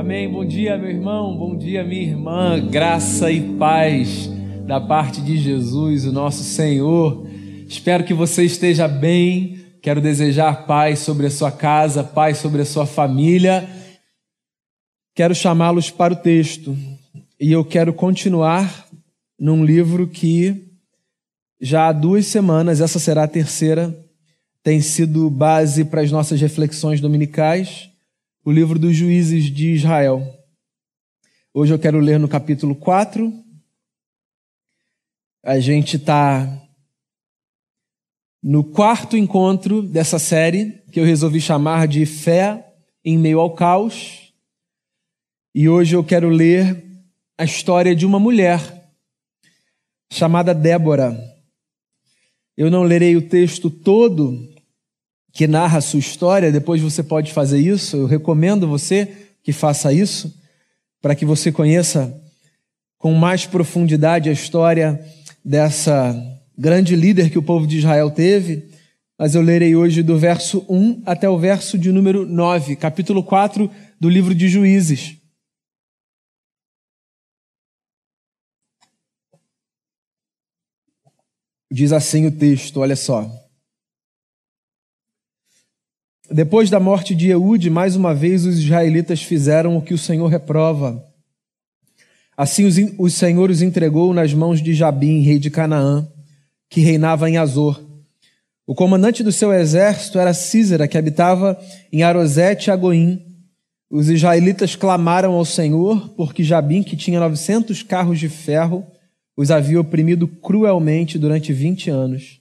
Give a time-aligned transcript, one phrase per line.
[0.00, 0.30] Amém.
[0.30, 1.36] Bom dia, meu irmão.
[1.36, 2.58] Bom dia, minha irmã.
[2.70, 4.30] Graça e paz
[4.66, 7.28] da parte de Jesus, o nosso Senhor.
[7.68, 9.58] Espero que você esteja bem.
[9.82, 13.68] Quero desejar paz sobre a sua casa, paz sobre a sua família.
[15.14, 16.74] Quero chamá-los para o texto
[17.38, 18.86] e eu quero continuar
[19.38, 20.64] num livro que
[21.60, 23.94] já há duas semanas, essa será a terceira,
[24.62, 27.89] tem sido base para as nossas reflexões dominicais
[28.44, 30.22] o livro dos juízes de Israel.
[31.52, 33.30] Hoje eu quero ler no capítulo 4.
[35.42, 36.48] A gente está
[38.42, 42.66] no quarto encontro dessa série, que eu resolvi chamar de Fé
[43.04, 44.32] em Meio ao Caos.
[45.54, 46.82] E hoje eu quero ler
[47.36, 48.90] a história de uma mulher
[50.10, 51.18] chamada Débora.
[52.56, 54.49] Eu não lerei o texto todo,
[55.32, 57.96] que narra a sua história, depois você pode fazer isso.
[57.96, 60.34] Eu recomendo você que faça isso,
[61.00, 62.14] para que você conheça
[62.98, 65.02] com mais profundidade a história
[65.44, 66.14] dessa
[66.56, 68.68] grande líder que o povo de Israel teve.
[69.18, 73.70] Mas eu lerei hoje do verso 1 até o verso de número 9, capítulo 4
[73.98, 75.16] do livro de Juízes.
[81.72, 83.30] Diz assim o texto, olha só.
[86.32, 90.28] Depois da morte de Eude, mais uma vez os israelitas fizeram o que o Senhor
[90.28, 91.04] reprova.
[92.36, 92.64] Assim
[92.98, 96.08] o Senhor os entregou nas mãos de Jabim, rei de Canaã,
[96.68, 97.82] que reinava em Azor.
[98.64, 101.58] O comandante do seu exército era Císera, que habitava
[101.92, 103.20] em Arosete Agoim.
[103.90, 108.86] Os israelitas clamaram ao Senhor, porque Jabim, que tinha novecentos carros de ferro,
[109.36, 112.39] os havia oprimido cruelmente durante vinte anos.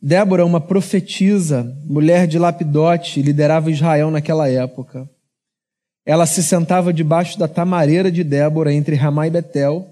[0.00, 5.08] Débora, uma profetisa, mulher de Lapidote, liderava Israel naquela época.
[6.06, 9.86] Ela se sentava debaixo da tamareira de Débora entre Ramá e Betel,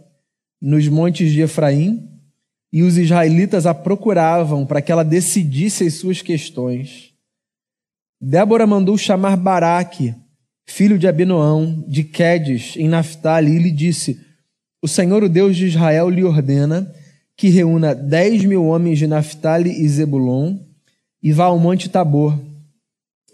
[0.62, 2.08] nos montes de Efraim,
[2.72, 7.12] e os israelitas a procuravam para que ela decidisse as suas questões.
[8.20, 10.14] Débora mandou chamar Baraque,
[10.64, 14.20] filho de Abinoão, de Quedes, em Naphtali, e lhe disse:
[14.81, 16.92] O Senhor, o Deus de Israel, lhe ordena
[17.36, 20.58] que reúna dez mil homens de Naphtali e Zebulon
[21.22, 22.38] e vá ao Monte Tabor.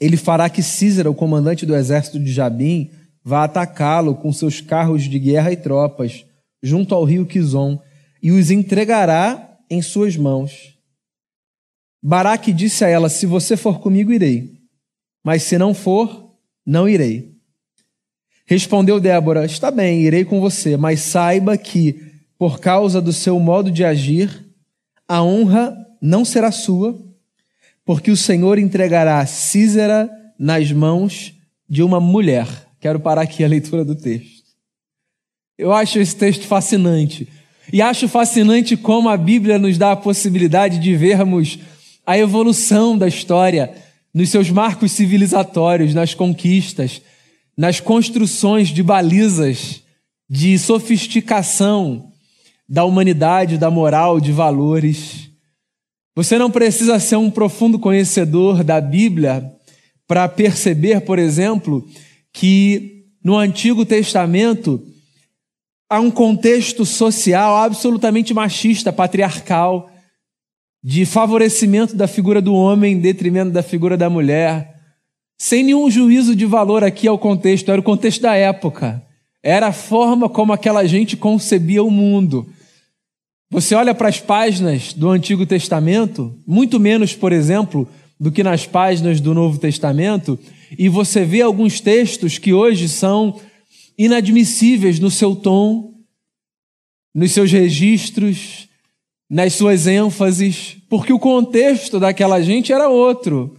[0.00, 2.91] Ele fará que Císera, o comandante do exército de Jabim,
[3.24, 6.24] vá atacá-lo com seus carros de guerra e tropas,
[6.60, 7.80] junto ao rio Quizon,
[8.20, 10.76] e os entregará em suas mãos.
[12.02, 14.58] Baraque disse a ela: Se você for comigo, irei,
[15.24, 16.34] mas se não for,
[16.66, 17.36] não irei.
[18.44, 22.11] Respondeu Débora: Está bem, irei com você, mas saiba que
[22.42, 24.28] por causa do seu modo de agir,
[25.06, 27.00] a honra não será sua,
[27.84, 31.34] porque o Senhor entregará Císera nas mãos
[31.69, 32.48] de uma mulher.
[32.80, 34.42] Quero parar aqui a leitura do texto.
[35.56, 37.28] Eu acho esse texto fascinante.
[37.72, 41.60] E acho fascinante como a Bíblia nos dá a possibilidade de vermos
[42.04, 43.72] a evolução da história
[44.12, 47.03] nos seus marcos civilizatórios, nas conquistas,
[47.56, 49.80] nas construções de balizas,
[50.28, 52.11] de sofisticação,
[52.72, 55.28] da humanidade, da moral, de valores.
[56.16, 59.53] Você não precisa ser um profundo conhecedor da Bíblia
[60.09, 61.87] para perceber, por exemplo,
[62.33, 64.83] que no Antigo Testamento
[65.87, 69.91] há um contexto social absolutamente machista, patriarcal,
[70.83, 74.77] de favorecimento da figura do homem em detrimento da figura da mulher,
[75.39, 79.04] sem nenhum juízo de valor aqui ao contexto, era o contexto da época.
[79.43, 82.49] Era a forma como aquela gente concebia o mundo.
[83.52, 87.86] Você olha para as páginas do Antigo Testamento, muito menos, por exemplo,
[88.18, 90.38] do que nas páginas do Novo Testamento,
[90.78, 93.38] e você vê alguns textos que hoje são
[93.98, 95.92] inadmissíveis no seu tom,
[97.14, 98.68] nos seus registros,
[99.28, 103.58] nas suas ênfases, porque o contexto daquela gente era outro.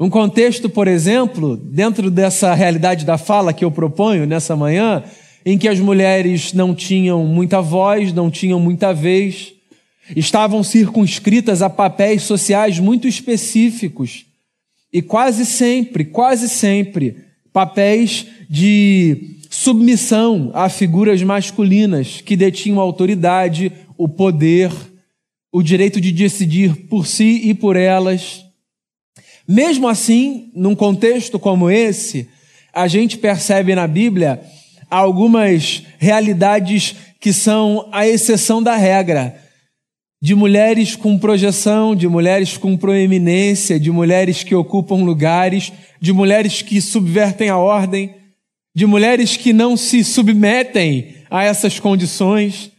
[0.00, 5.04] Um contexto, por exemplo, dentro dessa realidade da fala que eu proponho nessa manhã,
[5.46, 9.52] em que as mulheres não tinham muita voz, não tinham muita vez,
[10.16, 14.26] estavam circunscritas a papéis sociais muito específicos
[14.92, 17.18] e quase sempre, quase sempre,
[17.52, 24.72] papéis de submissão a figuras masculinas que detinham a autoridade, o poder,
[25.52, 28.44] o direito de decidir por si e por elas.
[29.46, 32.28] Mesmo assim, num contexto como esse,
[32.72, 34.40] a gente percebe na Bíblia
[34.90, 39.42] algumas realidades que são a exceção da regra.
[40.22, 46.62] De mulheres com projeção, de mulheres com proeminência, de mulheres que ocupam lugares, de mulheres
[46.62, 48.14] que subvertem a ordem,
[48.74, 52.70] de mulheres que não se submetem a essas condições.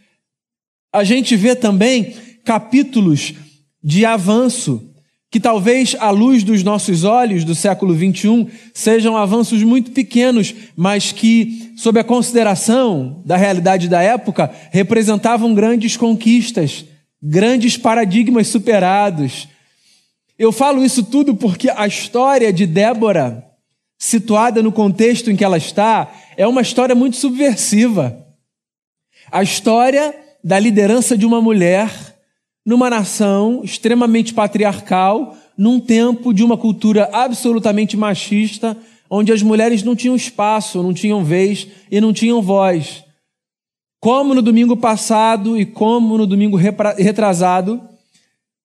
[0.93, 3.33] A gente vê também capítulos
[3.83, 4.93] de avanço,
[5.29, 11.11] que talvez à luz dos nossos olhos do século 21 sejam avanços muito pequenos, mas
[11.11, 16.85] que, sob a consideração da realidade da época, representavam grandes conquistas,
[17.21, 19.49] grandes paradigmas superados.
[20.39, 23.43] Eu falo isso tudo porque a história de Débora,
[23.97, 28.25] situada no contexto em que ela está, é uma história muito subversiva.
[29.29, 32.16] A história da liderança de uma mulher
[32.67, 38.75] numa nação extremamente patriarcal, num tempo de uma cultura absolutamente machista,
[39.09, 43.05] onde as mulheres não tinham espaço, não tinham vez e não tinham voz.
[44.01, 47.81] Como no domingo passado e como no domingo retrasado,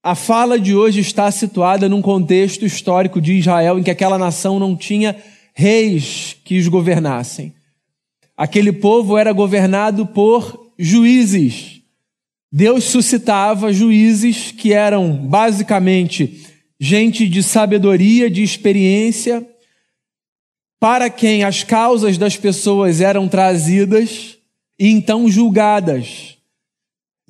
[0.03, 4.59] a fala de hoje está situada num contexto histórico de Israel em que aquela nação
[4.59, 5.15] não tinha
[5.55, 7.55] reis que os governassem.
[8.37, 11.72] Aquele povo era governado por juízes.
[12.53, 16.47] Deus suscitava juízes que eram basicamente
[16.79, 19.47] gente de sabedoria, de experiência,
[20.79, 24.37] para quem as causas das pessoas eram trazidas
[24.79, 26.37] e então julgadas.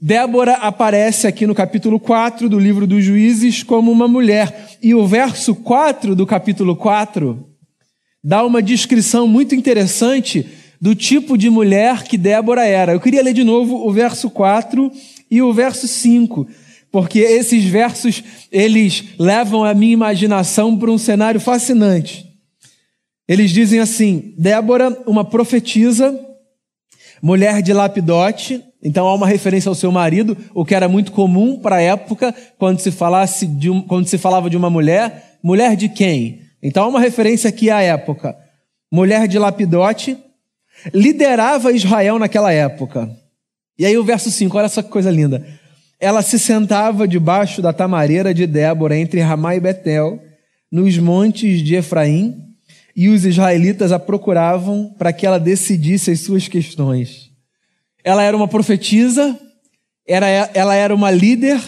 [0.00, 5.06] Débora aparece aqui no capítulo 4 do livro dos Juízes como uma mulher, e o
[5.06, 7.46] verso 4 do capítulo 4
[8.24, 10.48] dá uma descrição muito interessante
[10.80, 12.92] do tipo de mulher que Débora era.
[12.92, 14.90] Eu queria ler de novo o verso 4
[15.32, 16.46] e o verso 5,
[16.90, 22.30] porque esses versos eles levam a minha imaginação para um cenário fascinante.
[23.26, 26.14] Eles dizem assim: Débora, uma profetisa,
[27.22, 31.58] mulher de Lapidote, então há uma referência ao seu marido, o que era muito comum
[31.58, 35.38] para a época, quando se, falasse de um, quando se falava de uma mulher.
[35.42, 36.42] Mulher de quem?
[36.62, 38.36] Então há uma referência aqui à época.
[38.92, 40.18] Mulher de Lapidote,
[40.92, 43.21] liderava Israel naquela época.
[43.78, 45.46] E aí o verso 5, olha só que coisa linda.
[45.98, 50.20] Ela se sentava debaixo da tamareira de Débora, entre Ramá e Betel,
[50.70, 52.36] nos montes de Efraim,
[52.94, 57.30] e os israelitas a procuravam para que ela decidisse as suas questões.
[58.04, 59.38] Ela era uma profetisa,
[60.06, 61.60] era, ela era uma líder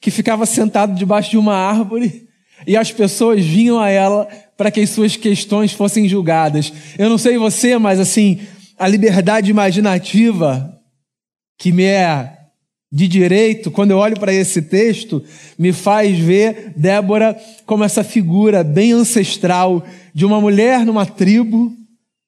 [0.00, 2.28] que ficava sentada debaixo de uma árvore
[2.66, 6.72] e as pessoas vinham a ela para que as suas questões fossem julgadas.
[6.98, 8.40] Eu não sei você, mas assim,
[8.78, 10.72] a liberdade imaginativa
[11.62, 12.38] que me é
[12.90, 15.22] de direito, quando eu olho para esse texto,
[15.56, 21.72] me faz ver Débora como essa figura bem ancestral de uma mulher numa tribo,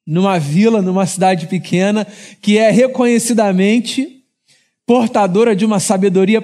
[0.07, 2.07] numa vila, numa cidade pequena,
[2.41, 4.23] que é reconhecidamente
[4.85, 6.41] portadora de uma sabedoria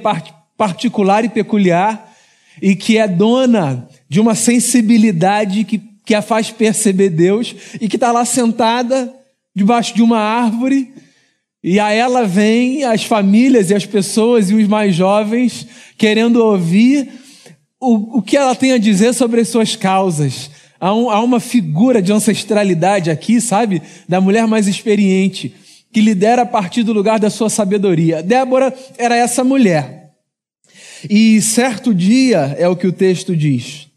[0.58, 2.14] particular e peculiar
[2.62, 7.96] e que é dona de uma sensibilidade que, que a faz perceber Deus e que
[7.96, 9.14] está lá sentada
[9.56, 10.92] debaixo de uma árvore
[11.64, 15.68] e a ela vem as famílias e as pessoas e os mais jovens
[15.98, 17.08] querendo ouvir
[17.80, 20.50] o, o que ela tem a dizer sobre as suas causas.
[20.80, 23.82] Há, um, há uma figura de ancestralidade aqui, sabe?
[24.10, 25.54] Da mulher mais experiente,
[25.94, 28.24] que lidera a partir do lugar da sua sabedoria.
[28.24, 30.14] Débora era essa mulher.
[31.08, 33.88] E certo dia, é o que o texto diz,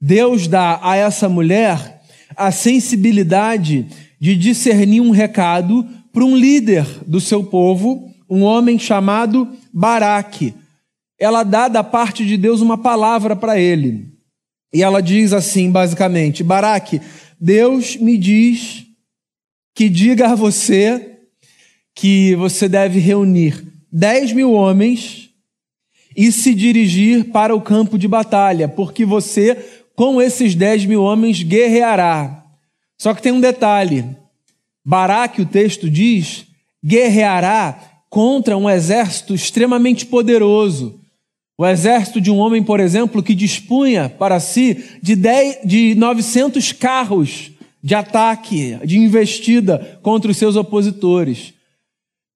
[0.00, 2.00] Deus dá a essa mulher
[2.34, 3.86] a sensibilidade
[4.18, 10.54] de discernir um recado para um líder do seu povo, um homem chamado Baraque.
[11.18, 14.12] Ela dá da parte de Deus uma palavra para ele.
[14.72, 17.00] E ela diz assim, basicamente: Baraque,
[17.40, 18.84] Deus me diz
[19.74, 21.18] que diga a você
[21.94, 25.30] que você deve reunir 10 mil homens
[26.16, 29.56] e se dirigir para o campo de batalha, porque você,
[29.94, 32.44] com esses 10 mil homens, guerreará.
[32.98, 34.04] Só que tem um detalhe:
[34.84, 36.46] Baraque, o texto diz,
[36.84, 37.78] guerreará
[38.10, 41.00] contra um exército extremamente poderoso.
[41.56, 46.72] O exército de um homem, por exemplo, que dispunha para si de, 10, de 900
[46.72, 51.54] carros de ataque, de investida contra os seus opositores.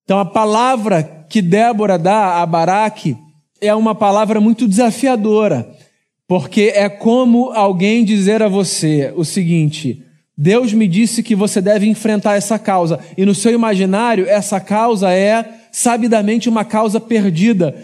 [0.03, 3.17] Então, a palavra que Débora dá a Baraque
[3.59, 5.69] é uma palavra muito desafiadora,
[6.27, 10.03] porque é como alguém dizer a você o seguinte:
[10.37, 12.99] Deus me disse que você deve enfrentar essa causa.
[13.17, 17.75] E no seu imaginário, essa causa é sabidamente uma causa perdida,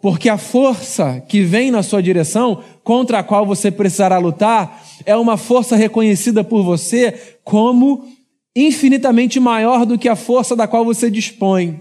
[0.00, 5.16] porque a força que vem na sua direção, contra a qual você precisará lutar, é
[5.16, 8.04] uma força reconhecida por você como
[8.54, 11.80] infinitamente maior do que a força da qual você dispõe.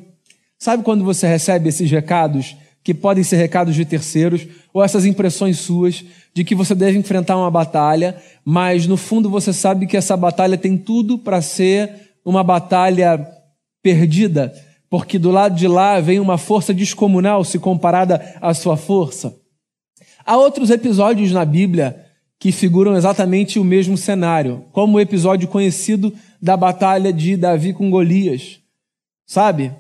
[0.58, 5.60] Sabe quando você recebe esses recados que podem ser recados de terceiros, ou essas impressões
[5.60, 10.18] suas de que você deve enfrentar uma batalha, mas no fundo você sabe que essa
[10.18, 11.92] batalha tem tudo para ser
[12.26, 13.28] uma batalha
[13.84, 14.54] perdida,
[14.90, 19.36] porque do lado de lá vem uma força descomunal se comparada à sua força.
[20.26, 22.06] Há outros episódios na Bíblia
[22.40, 26.12] que figuram exatamente o mesmo cenário, como o episódio conhecido
[26.42, 28.60] da batalha de Davi com Golias.
[29.28, 29.72] Sabe?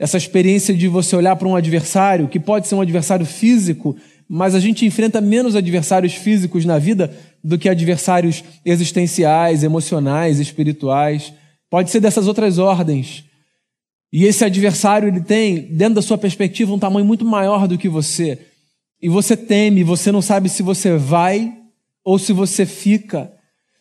[0.00, 3.94] Essa experiência de você olhar para um adversário, que pode ser um adversário físico,
[4.26, 7.14] mas a gente enfrenta menos adversários físicos na vida
[7.44, 11.34] do que adversários existenciais, emocionais, espirituais.
[11.68, 13.24] Pode ser dessas outras ordens.
[14.10, 17.88] E esse adversário, ele tem, dentro da sua perspectiva, um tamanho muito maior do que
[17.88, 18.38] você.
[19.02, 21.52] E você teme, você não sabe se você vai
[22.02, 23.30] ou se você fica.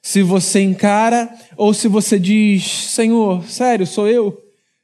[0.01, 4.37] Se você encara ou se você diz: Senhor, sério, sou eu.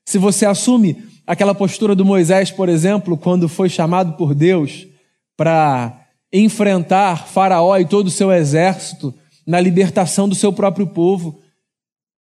[0.05, 4.87] Se você assume aquela postura do Moisés, por exemplo, quando foi chamado por Deus
[5.35, 9.13] para enfrentar Faraó e todo o seu exército
[9.45, 11.39] na libertação do seu próprio povo,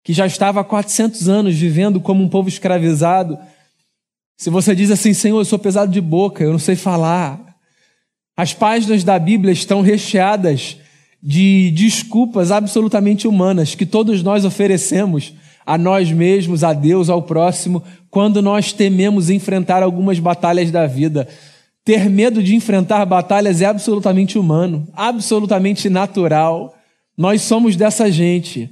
[0.03, 3.39] que já estava há 400 anos vivendo como um povo escravizado.
[4.39, 7.39] Se você diz assim, Senhor, eu sou pesado de boca, eu não sei falar.
[8.37, 10.79] As páginas da Bíblia estão recheadas
[11.23, 17.83] de desculpas absolutamente humanas que todos nós oferecemos a nós mesmos, a Deus, ao próximo,
[18.11, 21.29] quando nós tememos enfrentar algumas batalhas da vida.
[21.85, 26.75] Ter medo de enfrentar batalhas é absolutamente humano, absolutamente natural.
[27.17, 28.71] Nós somos dessa gente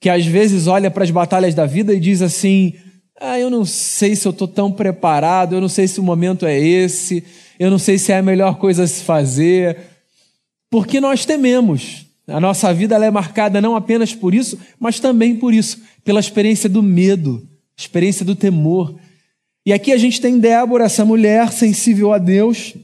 [0.00, 2.74] que às vezes olha para as batalhas da vida e diz assim:
[3.20, 6.46] ah, eu não sei se eu estou tão preparado, eu não sei se o momento
[6.46, 7.24] é esse,
[7.58, 9.76] eu não sei se é a melhor coisa a se fazer.
[10.70, 12.06] Porque nós tememos.
[12.28, 16.70] A nossa vida é marcada não apenas por isso, mas também por isso, pela experiência
[16.70, 17.46] do medo,
[17.76, 18.98] experiência do temor.
[19.66, 22.74] E aqui a gente tem Débora, essa mulher sensível a Deus,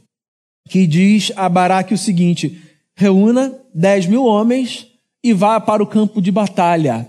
[0.68, 2.60] que diz a Baraque o seguinte:
[2.94, 4.88] reúna 10 mil homens
[5.22, 7.08] e vá para o campo de batalha.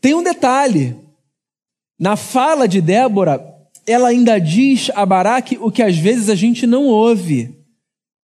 [0.00, 0.94] Tem um detalhe.
[1.98, 3.44] Na fala de Débora,
[3.84, 7.58] ela ainda diz a Baraque o que às vezes a gente não ouve,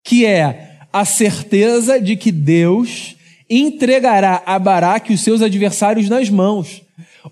[0.04, 3.15] que é a certeza de que Deus
[3.50, 6.82] entregará a Baraque os seus adversários nas mãos.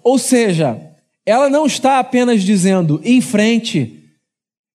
[0.03, 0.79] Ou seja,
[1.25, 4.03] ela não está apenas dizendo em frente,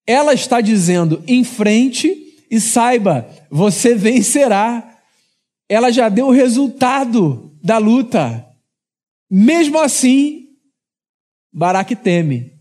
[0.07, 4.85] ela está dizendo em frente e saiba, você vencerá.
[5.68, 8.47] Ela já deu o resultado da luta.
[9.30, 10.47] Mesmo assim,
[11.52, 12.59] Baraque teme.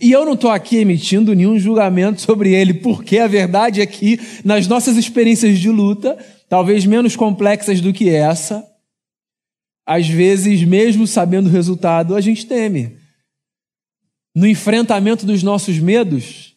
[0.00, 4.18] E eu não estou aqui emitindo nenhum julgamento sobre ele, porque a verdade é que
[4.44, 6.18] nas nossas experiências de luta,
[6.52, 8.62] talvez menos complexas do que essa,
[9.86, 12.98] às vezes, mesmo sabendo o resultado, a gente teme.
[14.36, 16.54] No enfrentamento dos nossos medos,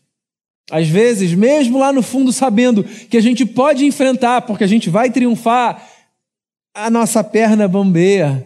[0.70, 4.90] às vezes, mesmo lá no fundo, sabendo que a gente pode enfrentar, porque a gente
[4.90, 5.82] vai triunfar,
[6.74, 8.46] a nossa perna bambeia,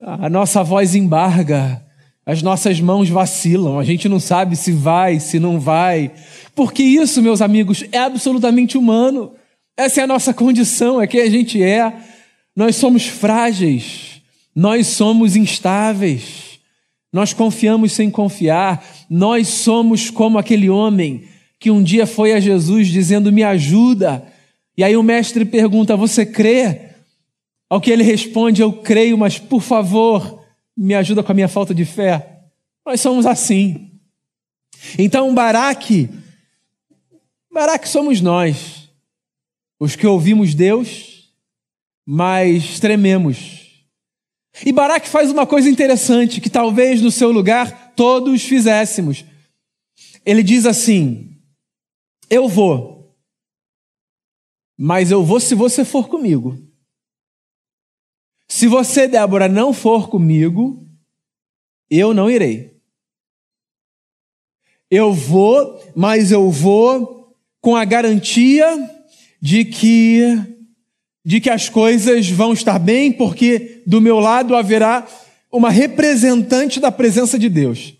[0.00, 1.80] a nossa voz embarga,
[2.26, 6.10] as nossas mãos vacilam, a gente não sabe se vai, se não vai.
[6.56, 9.32] Porque isso, meus amigos, é absolutamente humano.
[9.76, 11.92] Essa é a nossa condição, é quem a gente é.
[12.54, 14.22] Nós somos frágeis,
[14.54, 16.58] nós somos instáveis,
[17.12, 21.28] nós confiamos sem confiar, nós somos como aquele homem
[21.58, 24.26] que um dia foi a Jesus dizendo: Me ajuda.
[24.76, 26.90] E aí o mestre pergunta: Você crê?
[27.68, 30.42] Ao que ele responde: Eu creio, mas por favor,
[30.76, 32.40] me ajuda com a minha falta de fé.
[32.84, 33.90] Nós somos assim.
[34.98, 36.08] Então, Baraque,
[37.52, 38.85] Baraque somos nós,
[39.78, 41.32] os que ouvimos Deus,
[42.04, 43.84] mas trememos.
[44.64, 49.24] E Baraque faz uma coisa interessante que talvez no seu lugar todos fizéssemos.
[50.24, 51.38] Ele diz assim:
[52.30, 53.14] Eu vou,
[54.78, 56.56] mas eu vou se você for comigo.
[58.48, 60.86] Se você, Débora, não for comigo,
[61.90, 62.80] eu não irei.
[64.88, 68.95] Eu vou, mas eu vou com a garantia
[69.40, 70.56] de que
[71.24, 75.04] de que as coisas vão estar bem, porque do meu lado haverá
[75.50, 77.94] uma representante da presença de Deus.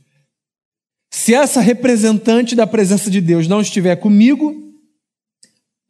[1.10, 4.54] Se essa representante da presença de Deus não estiver comigo,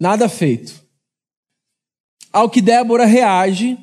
[0.00, 0.82] nada feito.
[2.32, 3.76] Ao que Débora reage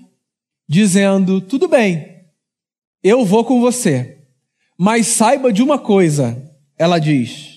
[0.68, 2.26] dizendo: tudo bem,
[3.04, 4.18] eu vou com você,
[4.76, 7.53] mas saiba de uma coisa, ela diz.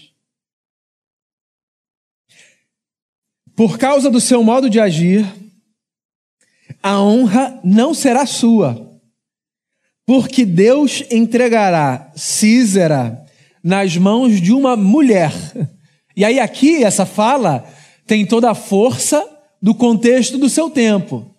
[3.56, 5.26] Por causa do seu modo de agir,
[6.82, 9.00] a honra não será sua,
[10.06, 13.24] porque Deus entregará Císera
[13.64, 15.32] nas mãos de uma mulher,
[16.16, 17.66] E aí, aqui, essa fala
[18.06, 19.22] tem toda a força
[19.60, 21.30] do contexto do seu tempo.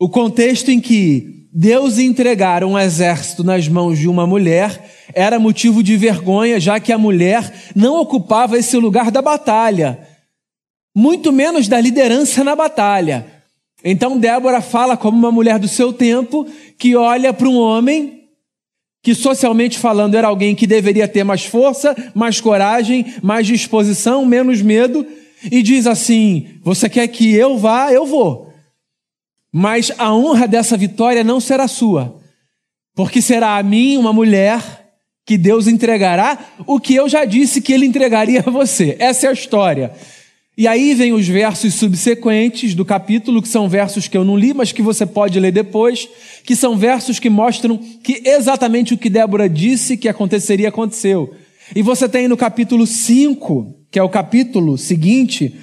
[0.00, 5.80] O contexto em que Deus entregar um exército nas mãos de uma mulher era motivo
[5.80, 10.00] de vergonha, já que a mulher não ocupava esse lugar da batalha,
[10.96, 13.26] muito menos da liderança na batalha.
[13.84, 16.46] Então Débora fala como uma mulher do seu tempo
[16.78, 18.30] que olha para um homem
[19.02, 24.62] que socialmente falando era alguém que deveria ter mais força, mais coragem, mais disposição, menos
[24.62, 25.06] medo,
[25.52, 27.92] e diz assim: Você quer que eu vá?
[27.92, 28.50] Eu vou.
[29.52, 32.18] Mas a honra dessa vitória não será sua,
[32.94, 34.62] porque será a mim, uma mulher,
[35.26, 38.96] que Deus entregará o que eu já disse que ele entregaria a você.
[38.98, 39.92] Essa é a história.
[40.58, 44.54] E aí vem os versos subsequentes do capítulo, que são versos que eu não li,
[44.54, 46.08] mas que você pode ler depois,
[46.44, 51.34] que são versos que mostram que exatamente o que Débora disse que aconteceria aconteceu.
[51.74, 55.54] E você tem no capítulo 5, que é o capítulo seguinte,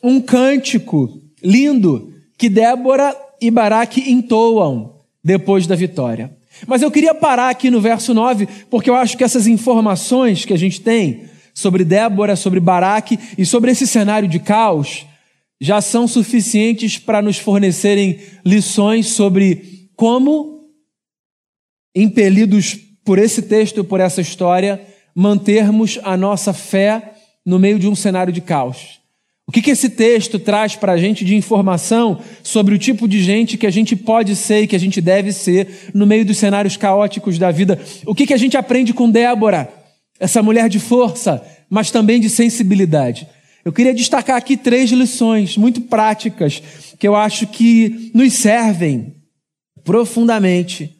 [0.00, 6.30] um cântico lindo que Débora e Baraque entoam depois da vitória.
[6.68, 10.52] Mas eu queria parar aqui no verso 9, porque eu acho que essas informações que
[10.52, 11.24] a gente tem
[11.56, 15.06] sobre Débora, sobre Baraque e sobre esse cenário de caos
[15.58, 20.66] já são suficientes para nos fornecerem lições sobre como,
[21.94, 24.82] impelidos por esse texto por essa história,
[25.14, 29.00] mantermos a nossa fé no meio de um cenário de caos.
[29.48, 33.22] O que, que esse texto traz para a gente de informação sobre o tipo de
[33.22, 36.36] gente que a gente pode ser e que a gente deve ser no meio dos
[36.36, 37.80] cenários caóticos da vida?
[38.04, 39.72] O que, que a gente aprende com Débora,
[40.18, 43.28] essa mulher de força, mas também de sensibilidade?
[43.64, 46.62] Eu queria destacar aqui três lições muito práticas
[46.98, 49.16] que eu acho que nos servem
[49.82, 50.96] profundamente.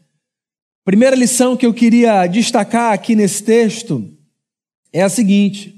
[0.84, 4.04] Primeira lição que eu queria destacar aqui nesse texto
[4.92, 5.74] é a seguinte: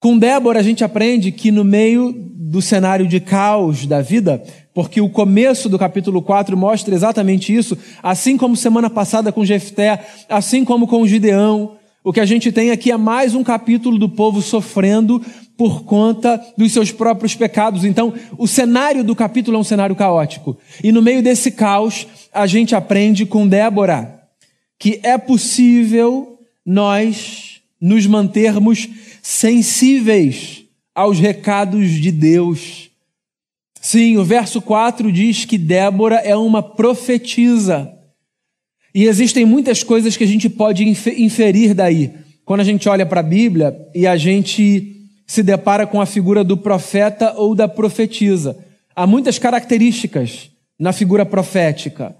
[0.00, 4.42] com Débora, a gente aprende que no meio do cenário de caos da vida,
[4.74, 10.04] porque o começo do capítulo 4 mostra exatamente isso, assim como semana passada com Jefté,
[10.28, 14.08] assim como com Gideão, o que a gente tem aqui é mais um capítulo do
[14.08, 15.22] povo sofrendo
[15.56, 17.84] por conta dos seus próprios pecados.
[17.84, 20.58] Então, o cenário do capítulo é um cenário caótico.
[20.82, 24.20] E no meio desse caos, a gente aprende com Débora
[24.78, 28.88] que é possível nós nos mantermos
[29.22, 32.90] sensíveis aos recados de Deus.
[33.80, 37.92] Sim, o verso 4 diz que Débora é uma profetisa.
[38.94, 42.12] E existem muitas coisas que a gente pode inferir daí.
[42.44, 44.92] Quando a gente olha para a Bíblia e a gente
[45.26, 48.56] se depara com a figura do profeta ou da profetisa.
[48.94, 52.14] Há muitas características na figura profética.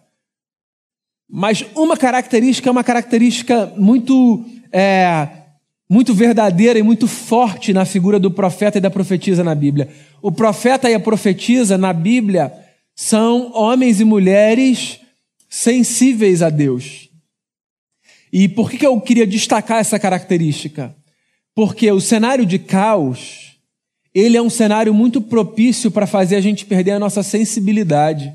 [1.29, 5.29] Mas uma característica é uma característica muito é,
[5.89, 9.91] muito verdadeira e muito forte na figura do profeta e da profetisa na Bíblia.
[10.23, 12.51] O profeta e a profetisa na Bíblia
[12.95, 15.01] são homens e mulheres
[15.53, 17.11] sensíveis a Deus.
[18.33, 20.97] E por que eu queria destacar essa característica?
[21.55, 23.59] Porque o cenário de caos,
[24.15, 28.33] ele é um cenário muito propício para fazer a gente perder a nossa sensibilidade.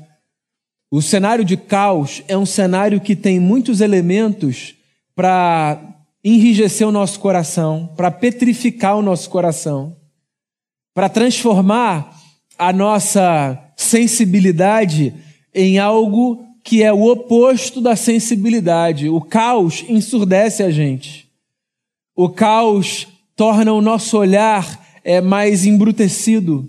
[0.92, 4.76] O cenário de caos é um cenário que tem muitos elementos
[5.12, 5.82] para
[6.22, 9.96] enrijecer o nosso coração, para petrificar o nosso coração,
[10.94, 12.16] para transformar
[12.56, 15.12] a nossa sensibilidade
[15.52, 19.08] em algo que é o oposto da sensibilidade.
[19.08, 21.26] O caos ensurdece a gente.
[22.14, 26.68] O caos torna o nosso olhar é, mais embrutecido.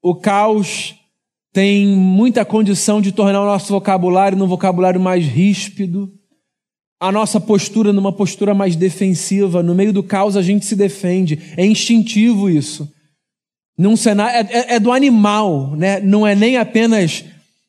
[0.00, 0.94] O caos
[1.52, 6.10] tem muita condição de tornar o nosso vocabulário num vocabulário mais ríspido
[6.98, 9.62] a nossa postura numa postura mais defensiva.
[9.62, 11.38] No meio do caos a gente se defende.
[11.58, 12.90] É instintivo isso.
[13.76, 16.00] Num cenário, é, é, é do animal, né?
[16.00, 17.22] não é nem apenas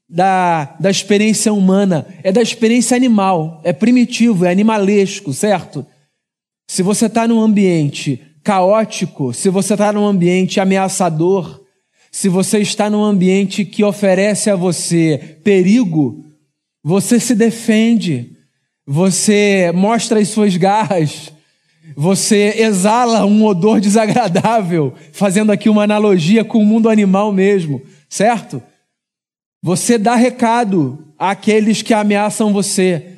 [0.09, 3.61] da, da experiência humana, é da experiência animal.
[3.63, 5.85] É primitivo, é animalesco, certo?
[6.67, 11.63] Se você está num ambiente caótico, se você está num ambiente ameaçador,
[12.11, 16.25] se você está num ambiente que oferece a você perigo,
[16.83, 18.37] você se defende
[18.87, 21.33] você mostra as suas garras,
[21.93, 28.63] você exala um odor desagradável, fazendo aqui uma analogia com o mundo animal mesmo, certo?
[29.61, 33.17] Você dá recado àqueles que ameaçam você.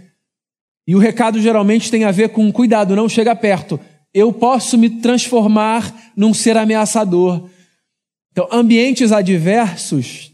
[0.87, 3.79] E o recado geralmente tem a ver com cuidado, não chega perto.
[4.13, 7.47] Eu posso me transformar num ser ameaçador.
[8.31, 10.31] Então, ambientes adversos,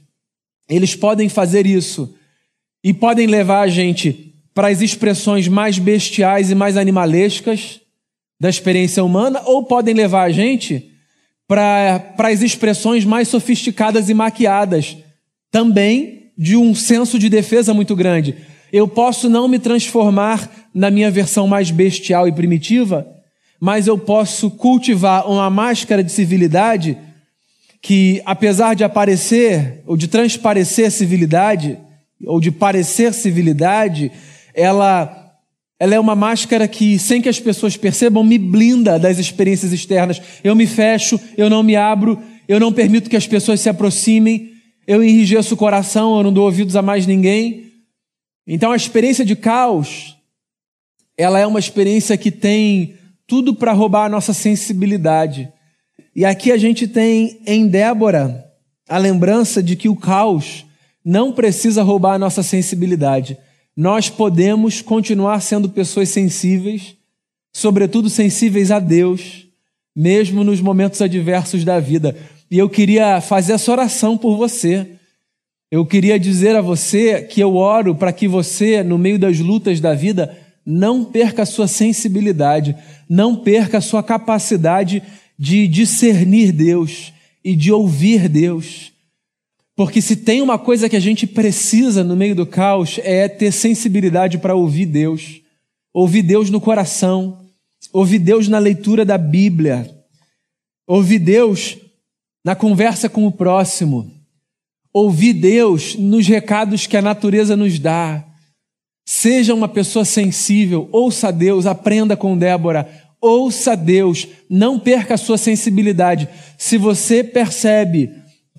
[0.69, 2.15] eles podem fazer isso
[2.83, 7.81] e podem levar a gente para as expressões mais bestiais e mais animalescas,
[8.39, 10.91] da experiência humana ou podem levar a gente
[11.47, 14.97] para as expressões mais sofisticadas e maquiadas,
[15.55, 18.35] também de um senso de defesa muito grande.
[18.73, 23.07] Eu posso não me transformar na minha versão mais bestial e primitiva,
[23.57, 26.97] mas eu posso cultivar uma máscara de civilidade
[27.81, 31.79] que, apesar de aparecer ou de transparecer civilidade,
[32.25, 34.11] ou de parecer civilidade,
[34.53, 35.21] ela
[35.79, 40.21] ela é uma máscara que, sem que as pessoas percebam, me blinda das experiências externas.
[40.43, 44.54] Eu me fecho, eu não me abro, eu não permito que as pessoas se aproximem,
[44.87, 47.71] eu enrijeço o coração, eu não dou ouvidos a mais ninguém.
[48.47, 50.15] Então a experiência de caos,
[51.17, 52.95] ela é uma experiência que tem
[53.27, 55.49] tudo para roubar a nossa sensibilidade.
[56.15, 58.45] E aqui a gente tem em Débora
[58.87, 60.65] a lembrança de que o caos
[61.03, 63.37] não precisa roubar a nossa sensibilidade
[63.75, 66.95] nós podemos continuar sendo pessoas sensíveis,
[67.53, 69.47] sobretudo sensíveis a Deus,
[69.93, 72.15] mesmo nos momentos adversos da vida.
[72.49, 74.87] E eu queria fazer essa oração por você.
[75.71, 79.79] Eu queria dizer a você que eu oro para que você, no meio das lutas
[79.79, 82.75] da vida, não perca a sua sensibilidade,
[83.09, 85.01] não perca a sua capacidade
[85.37, 88.91] de discernir Deus e de ouvir Deus.
[89.75, 93.51] Porque se tem uma coisa que a gente precisa no meio do caos é ter
[93.51, 95.41] sensibilidade para ouvir Deus,
[95.93, 97.39] ouvir Deus no coração,
[97.91, 99.93] ouvir Deus na leitura da Bíblia,
[100.87, 101.77] ouvir Deus
[102.45, 104.11] na conversa com o próximo,
[104.93, 108.23] ouvir Deus nos recados que a natureza nos dá.
[109.03, 112.87] Seja uma pessoa sensível, ouça Deus, aprenda com Débora,
[113.19, 116.29] ouça Deus, não perca a sua sensibilidade.
[116.55, 118.11] Se você percebe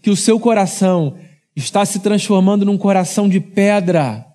[0.03, 1.17] que o seu coração
[1.55, 4.27] está se transformando num coração de pedra,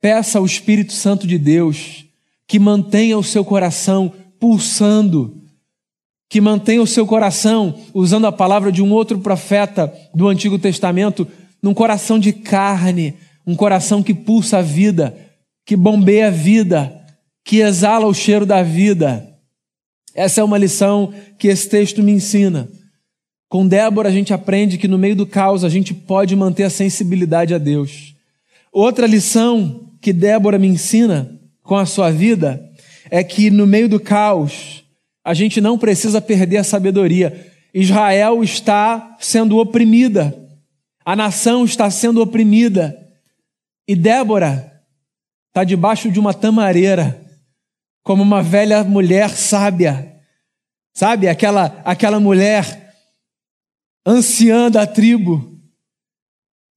[0.00, 2.06] peça ao Espírito Santo de Deus
[2.48, 5.42] que mantenha o seu coração pulsando,
[6.28, 11.26] que mantenha o seu coração, usando a palavra de um outro profeta do Antigo Testamento,
[11.62, 13.14] num coração de carne,
[13.46, 15.16] um coração que pulsa a vida,
[15.64, 16.92] que bombeia a vida,
[17.44, 19.26] que exala o cheiro da vida.
[20.14, 22.68] Essa é uma lição que esse texto me ensina.
[23.48, 26.70] Com Débora, a gente aprende que no meio do caos a gente pode manter a
[26.70, 28.16] sensibilidade a Deus.
[28.72, 32.62] Outra lição que Débora me ensina com a sua vida
[33.10, 34.85] é que no meio do caos
[35.26, 37.52] a gente não precisa perder a sabedoria.
[37.74, 40.32] Israel está sendo oprimida,
[41.04, 42.96] a nação está sendo oprimida,
[43.88, 44.84] e Débora
[45.48, 47.20] está debaixo de uma tamareira,
[48.04, 50.16] como uma velha mulher sábia,
[50.94, 51.26] sabe?
[51.26, 52.94] Aquela, aquela mulher
[54.06, 55.60] anciã da tribo,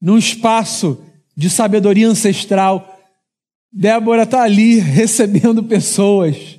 [0.01, 1.05] num espaço
[1.37, 2.99] de sabedoria ancestral.
[3.71, 6.58] Débora está ali recebendo pessoas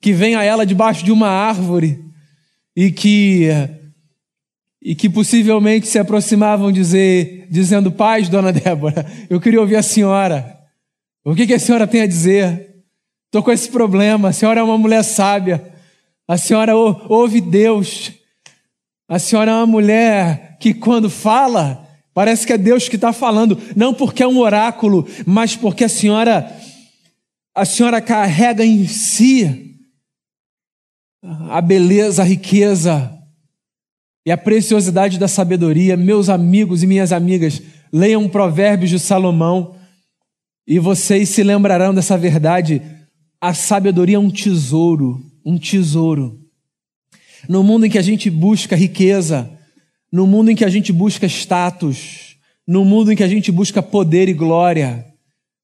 [0.00, 2.02] que vêm a ela debaixo de uma árvore
[2.74, 3.48] e que
[4.82, 10.58] e que possivelmente se aproximavam dizer, dizendo: Paz, dona Débora, eu queria ouvir a senhora.
[11.22, 12.76] O que, que a senhora tem a dizer?
[13.26, 14.30] Estou com esse problema.
[14.30, 15.62] A senhora é uma mulher sábia.
[16.26, 18.10] A senhora ouve Deus.
[19.06, 23.60] A senhora é uma mulher que, quando fala, parece que é Deus que está falando,
[23.76, 26.50] não porque é um oráculo, mas porque a senhora,
[27.54, 29.69] a senhora carrega em si
[31.22, 33.16] a beleza, a riqueza
[34.26, 35.96] e a preciosidade da sabedoria.
[35.96, 39.76] Meus amigos e minhas amigas, leiam Provérbios de Salomão
[40.66, 42.82] e vocês se lembrarão dessa verdade.
[43.40, 46.40] A sabedoria é um tesouro, um tesouro
[47.48, 49.50] no mundo em que a gente busca riqueza,
[50.12, 53.82] no mundo em que a gente busca status, no mundo em que a gente busca
[53.82, 55.06] poder e glória,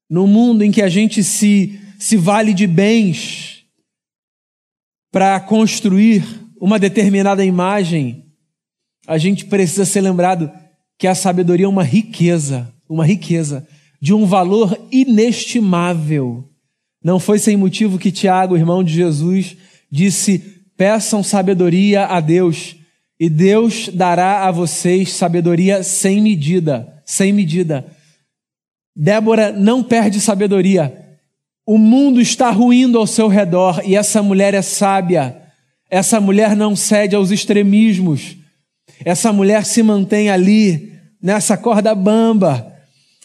[0.09, 3.56] no mundo em que a gente se, se vale de bens
[5.12, 6.25] para construir
[6.61, 8.25] uma determinada imagem,
[9.07, 10.51] a gente precisa ser lembrado
[10.99, 13.66] que a sabedoria é uma riqueza, uma riqueza
[14.01, 16.49] de um valor inestimável.
[17.03, 19.57] Não foi sem motivo que Tiago, irmão de Jesus,
[19.90, 20.38] disse:
[20.77, 22.77] Peçam sabedoria a Deus,
[23.19, 27.87] e Deus dará a vocês sabedoria sem medida, sem medida.
[28.95, 31.06] Débora não perde sabedoria.
[31.66, 35.37] O mundo está ruindo ao seu redor e essa mulher é sábia.
[35.90, 38.37] Essa mulher não cede aos extremismos.
[39.05, 42.72] Essa mulher se mantém ali, nessa corda bamba,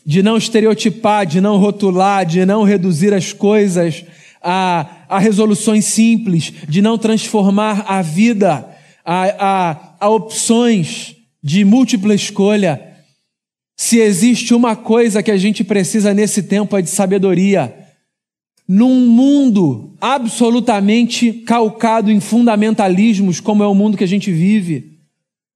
[0.04, 4.04] de não estereotipar, de não rotular, de não reduzir as coisas
[4.42, 8.68] a, a resoluções simples, de não transformar a vida
[9.06, 12.82] a, a, a opções de múltipla escolha.
[13.76, 17.81] Se existe uma coisa que a gente precisa nesse tempo é de sabedoria.
[18.74, 24.94] Num mundo absolutamente calcado em fundamentalismos, como é o mundo que a gente vive,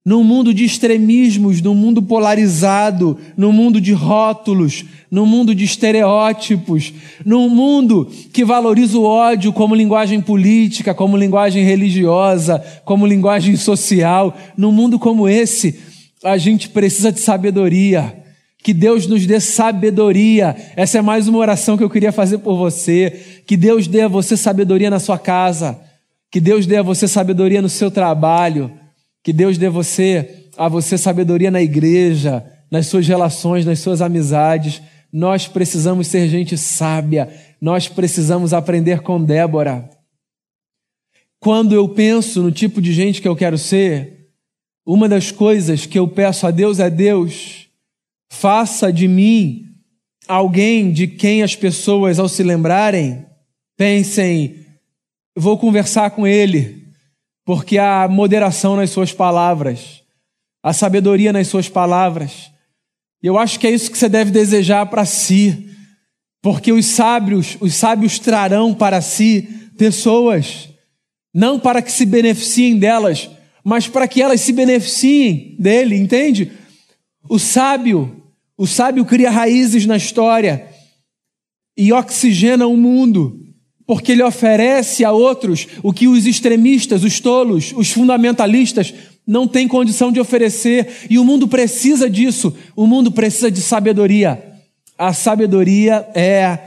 [0.05, 6.93] num mundo de extremismos, num mundo polarizado, num mundo de rótulos, num mundo de estereótipos,
[7.25, 14.35] num mundo que valoriza o ódio como linguagem política, como linguagem religiosa, como linguagem social,
[14.57, 15.79] num mundo como esse,
[16.21, 18.24] a gente precisa de sabedoria.
[18.65, 20.55] Que Deus nos dê sabedoria.
[20.75, 23.43] Essa é mais uma oração que eu queria fazer por você.
[23.45, 25.79] Que Deus dê a você sabedoria na sua casa.
[26.31, 28.71] Que Deus dê a você sabedoria no seu trabalho.
[29.23, 34.01] Que Deus dê a você, a você sabedoria na igreja, nas suas relações, nas suas
[34.01, 34.81] amizades.
[35.13, 37.29] Nós precisamos ser gente sábia.
[37.61, 39.87] Nós precisamos aprender com Débora.
[41.39, 44.31] Quando eu penso no tipo de gente que eu quero ser,
[44.83, 47.64] uma das coisas que eu peço a Deus é Deus
[48.29, 49.65] Faça de mim
[50.27, 53.25] alguém de quem as pessoas, ao se lembrarem,
[53.77, 54.65] pensem:
[55.35, 56.87] vou conversar com ele,
[57.45, 60.01] porque há moderação nas suas palavras,
[60.63, 62.51] há sabedoria nas suas palavras.
[63.21, 65.69] E eu acho que é isso que você deve desejar para si,
[66.41, 69.41] porque os sábios, os sábios trarão para si
[69.77, 70.69] pessoas,
[71.33, 73.29] não para que se beneficiem delas,
[73.63, 76.51] mas para que elas se beneficiem dele, entende?
[77.27, 78.23] O sábio,
[78.57, 80.67] o sábio cria raízes na história
[81.77, 83.39] e oxigena o mundo,
[83.85, 88.93] porque ele oferece a outros o que os extremistas, os tolos, os fundamentalistas
[89.27, 92.55] não têm condição de oferecer, e o mundo precisa disso.
[92.75, 94.53] O mundo precisa de sabedoria.
[94.97, 96.59] A sabedoria é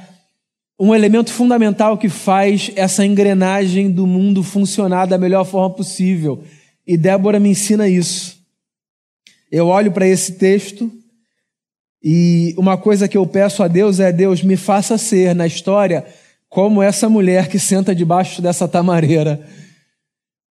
[0.78, 6.42] um elemento fundamental que faz essa engrenagem do mundo funcionar da melhor forma possível.
[6.86, 8.37] E Débora me ensina isso.
[9.50, 10.90] Eu olho para esse texto
[12.02, 16.04] e uma coisa que eu peço a Deus é: Deus, me faça ser na história
[16.48, 19.46] como essa mulher que senta debaixo dessa tamareira,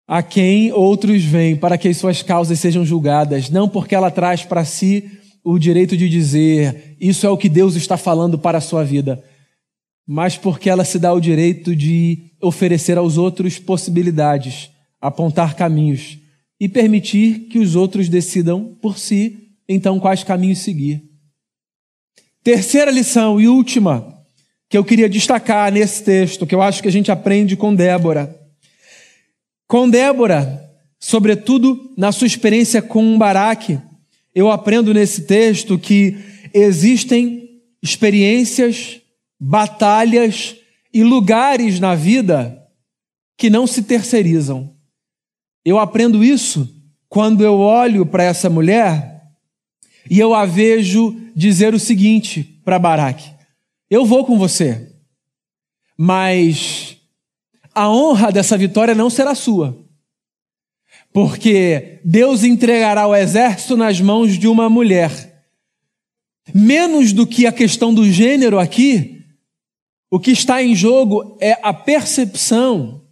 [0.06, 4.44] a quem outros vêm para que as suas causas sejam julgadas, não porque ela traz
[4.44, 5.11] para si
[5.42, 9.22] o direito de dizer isso é o que Deus está falando para a sua vida,
[10.06, 16.18] mas porque ela se dá o direito de oferecer aos outros possibilidades, apontar caminhos
[16.59, 21.03] e permitir que os outros decidam por si, então, quais caminhos seguir.
[22.42, 24.16] Terceira lição e última
[24.69, 28.35] que eu queria destacar nesse texto, que eu acho que a gente aprende com Débora.
[29.66, 30.64] Com Débora,
[30.99, 33.81] sobretudo na sua experiência com Baraque,
[34.35, 36.16] eu aprendo nesse texto que
[36.53, 39.01] existem experiências,
[39.40, 40.57] batalhas
[40.92, 42.62] e lugares na vida
[43.37, 44.75] que não se terceirizam.
[45.66, 46.72] Eu aprendo isso
[47.09, 49.20] quando eu olho para essa mulher
[50.09, 53.29] e eu a vejo dizer o seguinte para Baraque:
[53.90, 54.92] Eu vou com você,
[55.98, 56.96] mas
[57.74, 59.76] a honra dessa vitória não será sua.
[61.12, 65.42] Porque Deus entregará o exército nas mãos de uma mulher.
[66.55, 69.24] Menos do que a questão do gênero aqui,
[70.09, 73.06] o que está em jogo é a percepção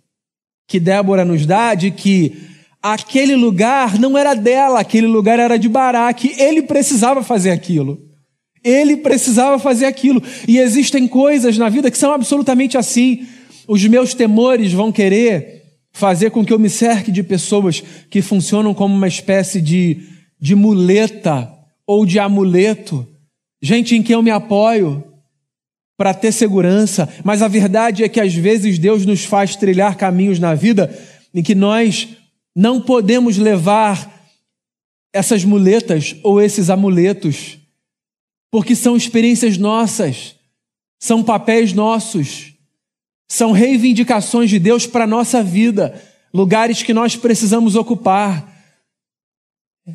[0.66, 2.36] que Débora nos dá de que
[2.82, 6.34] aquele lugar não era dela, aquele lugar era de Baraque.
[6.38, 7.98] Ele precisava fazer aquilo.
[8.62, 10.22] Ele precisava fazer aquilo.
[10.48, 13.26] E existem coisas na vida que são absolutamente assim.
[13.68, 18.74] Os meus temores vão querer fazer com que eu me cerque de pessoas que funcionam
[18.74, 20.02] como uma espécie de,
[20.40, 21.50] de muleta
[21.86, 23.06] ou de amuleto.
[23.62, 25.04] Gente em quem eu me apoio,
[25.96, 30.38] para ter segurança, mas a verdade é que às vezes Deus nos faz trilhar caminhos
[30.38, 30.92] na vida
[31.32, 32.08] em que nós
[32.54, 34.12] não podemos levar
[35.12, 37.58] essas muletas ou esses amuletos,
[38.50, 40.34] porque são experiências nossas,
[41.00, 42.52] são papéis nossos,
[43.28, 46.00] são reivindicações de Deus para a nossa vida,
[46.32, 48.52] lugares que nós precisamos ocupar.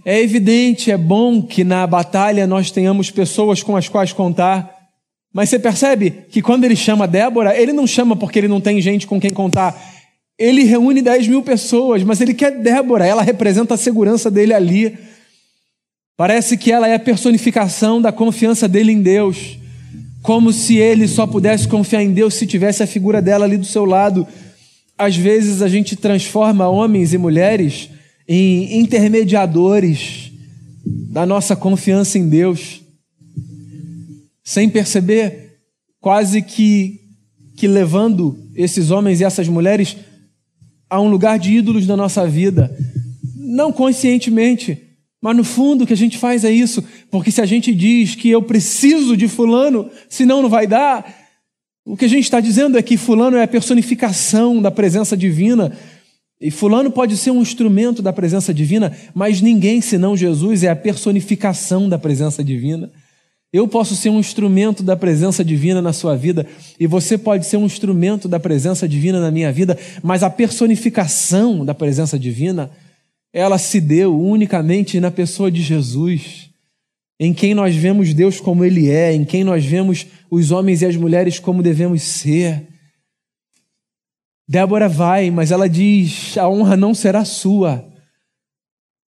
[0.06, 4.79] É evidente, é bom que na batalha nós tenhamos pessoas com as quais contar.
[5.34, 8.82] Mas você percebe que quando ele chama Débora, ele não chama porque ele não tem
[8.82, 9.80] gente com quem contar.
[10.38, 14.98] Ele reúne 10 mil pessoas, mas ele quer Débora, ela representa a segurança dele ali.
[16.18, 19.58] Parece que ela é a personificação da confiança dele em Deus.
[20.22, 23.66] Como se ele só pudesse confiar em Deus se tivesse a figura dela ali do
[23.66, 24.28] seu lado.
[24.98, 27.90] Às vezes a gente transforma homens e mulheres
[28.28, 30.32] em intermediadores
[30.86, 32.79] da nossa confiança em Deus
[34.50, 35.60] sem perceber,
[36.02, 37.02] quase que,
[37.56, 39.96] que levando esses homens e essas mulheres
[40.90, 42.76] a um lugar de ídolos da nossa vida.
[43.36, 44.76] Não conscientemente,
[45.22, 48.16] mas no fundo o que a gente faz é isso, porque se a gente diz
[48.16, 51.06] que eu preciso de Fulano, senão não vai dar,
[51.86, 55.78] O que a gente está dizendo é que Fulano é a personificação da presença divina,
[56.42, 60.76] e Fulano pode ser um instrumento da presença divina, mas ninguém senão Jesus é a
[60.76, 62.92] personificação da presença divina.
[63.52, 66.46] Eu posso ser um instrumento da presença divina na sua vida,
[66.80, 71.66] e você pode ser um instrumento da presença divina na minha vida, mas a personificação
[71.66, 72.70] da presença divina,
[73.34, 76.50] ela se deu unicamente na pessoa de Jesus
[77.20, 80.86] em quem nós vemos Deus como Ele é, em quem nós vemos os homens e
[80.86, 82.66] as mulheres como devemos ser.
[84.48, 87.86] Débora vai, mas ela diz: a honra não será sua,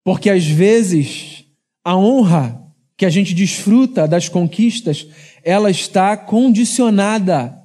[0.05, 1.45] porque às vezes
[1.85, 2.61] a honra
[3.01, 5.07] que a gente desfruta das conquistas,
[5.43, 7.59] ela está condicionada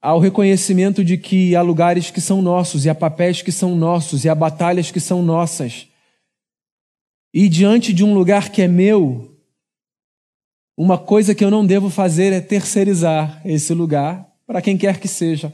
[0.00, 4.24] ao reconhecimento de que há lugares que são nossos, e há papéis que são nossos,
[4.24, 5.88] e há batalhas que são nossas.
[7.34, 9.38] E diante de um lugar que é meu,
[10.74, 15.06] uma coisa que eu não devo fazer é terceirizar esse lugar para quem quer que
[15.06, 15.52] seja.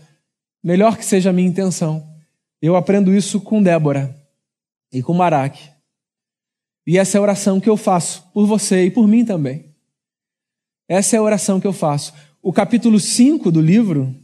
[0.62, 2.08] Melhor que seja a minha intenção.
[2.62, 4.16] Eu aprendo isso com Débora
[4.92, 5.72] e com Maraque.
[6.86, 9.66] E essa é a oração que eu faço por você e por mim também.
[10.88, 12.12] Essa é a oração que eu faço.
[12.42, 14.14] O capítulo 5 do livro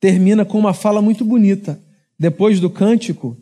[0.00, 1.80] termina com uma fala muito bonita.
[2.18, 3.36] Depois do cântico,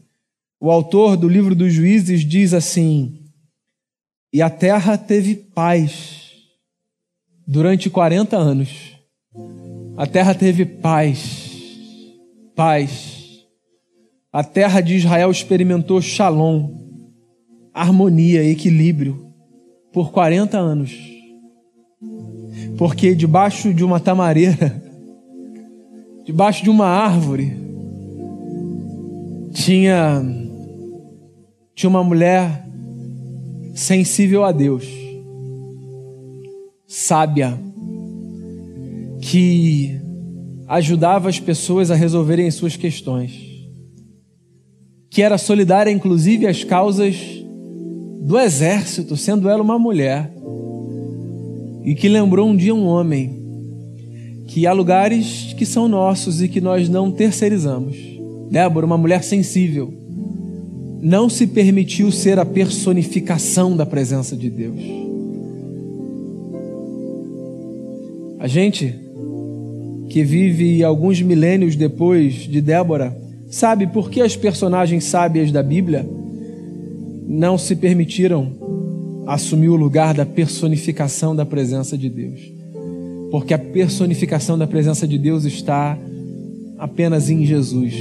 [0.60, 3.24] o autor do livro dos Juízes diz assim:
[4.34, 6.32] e a terra teve paz
[7.46, 8.98] durante 40 anos.
[9.96, 11.52] A terra teve paz.
[12.56, 13.44] Paz.
[14.32, 16.83] A terra de Israel experimentou shalom,
[17.74, 19.34] harmonia, equilíbrio
[19.92, 20.96] por 40 anos.
[22.78, 24.80] Porque debaixo de uma tamareira,
[26.24, 27.56] debaixo de uma árvore,
[29.52, 30.22] tinha
[31.74, 32.64] tinha uma mulher
[33.74, 34.86] sensível a Deus,
[36.86, 37.58] sábia,
[39.20, 40.00] que
[40.68, 43.32] ajudava as pessoas a resolverem as suas questões,
[45.10, 47.43] que era solidária inclusive às causas
[48.24, 50.32] do exército, sendo ela uma mulher,
[51.84, 53.38] e que lembrou um dia um homem
[54.46, 57.94] que há lugares que são nossos e que nós não terceirizamos.
[58.50, 59.92] Débora, uma mulher sensível
[61.02, 64.80] não se permitiu ser a personificação da presença de Deus.
[68.38, 68.94] A gente
[70.08, 73.14] que vive alguns milênios depois de Débora
[73.50, 76.08] sabe por que as personagens sábias da Bíblia
[77.26, 78.52] não se permitiram
[79.26, 82.40] assumir o lugar da personificação da presença de Deus.
[83.30, 85.98] Porque a personificação da presença de Deus está
[86.78, 87.94] apenas em Jesus.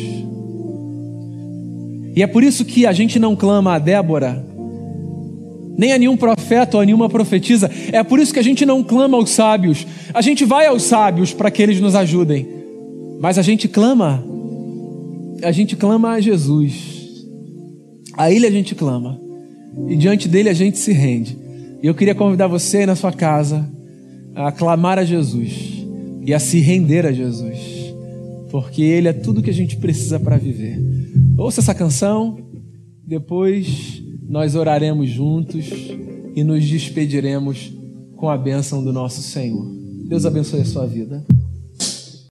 [2.15, 4.45] E é por isso que a gente não clama a Débora,
[5.75, 7.69] nem a nenhum profeta ou a nenhuma profetisa.
[7.91, 9.88] É por isso que a gente não clama aos sábios.
[10.13, 12.47] A gente vai aos sábios para que eles nos ajudem.
[13.19, 14.23] Mas a gente clama,
[15.41, 16.92] a gente clama a Jesus.
[18.17, 19.19] A Ele a gente clama.
[19.88, 21.38] E diante dele a gente se rende.
[21.82, 23.67] E eu queria convidar você na sua casa
[24.36, 25.86] a clamar a Jesus
[26.26, 27.60] e a se render a Jesus.
[28.49, 30.80] Porque Ele é tudo que a gente precisa para viver.
[31.38, 32.38] Ouça essa canção,
[33.06, 35.65] depois nós oraremos juntos
[36.36, 37.73] e nos despediremos
[38.15, 39.65] com a bênção do nosso Senhor.
[40.08, 41.26] Deus abençoe a sua vida.